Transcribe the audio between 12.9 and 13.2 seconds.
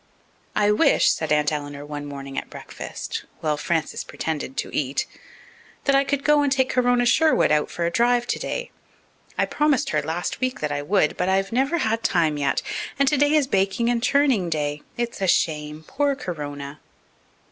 And